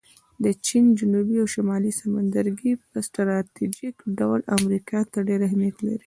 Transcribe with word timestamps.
د 0.43 0.45
چین 0.65 0.85
جنوبي 0.99 1.35
او 1.41 1.47
شمالي 1.55 1.91
سمندرګی 2.01 2.71
په 2.91 2.97
سټراټیژیک 3.07 3.95
ډول 4.19 4.39
امریکا 4.57 4.99
ته 5.11 5.19
ډېر 5.27 5.39
اهمیت 5.49 5.75
لري 5.85 5.99